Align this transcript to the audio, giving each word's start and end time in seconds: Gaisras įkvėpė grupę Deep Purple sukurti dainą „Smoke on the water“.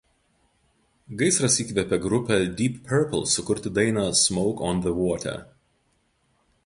Gaisras 1.21 1.57
įkvėpė 1.63 1.99
grupę 2.07 2.39
Deep 2.61 2.79
Purple 2.87 3.29
sukurti 3.35 3.73
dainą 3.79 4.07
„Smoke 4.23 4.67
on 4.71 4.83
the 4.87 4.97
water“. 5.05 5.37